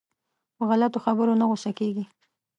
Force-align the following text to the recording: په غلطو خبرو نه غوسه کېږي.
په 0.57 0.63
غلطو 0.69 0.99
خبرو 1.05 1.33
نه 1.39 1.45
غوسه 1.49 1.71
کېږي. 1.79 2.05